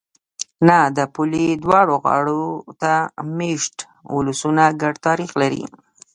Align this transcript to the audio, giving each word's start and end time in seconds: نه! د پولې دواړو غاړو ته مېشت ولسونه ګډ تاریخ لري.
نه! 0.67 0.79
د 0.97 0.99
پولې 1.13 1.45
دواړو 1.63 1.95
غاړو 2.03 2.43
ته 2.81 2.93
مېشت 3.37 3.77
ولسونه 4.15 4.63
ګډ 4.81 4.95
تاریخ 5.07 5.31
لري. 5.41 5.63